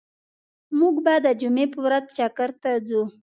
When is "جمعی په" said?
1.41-1.79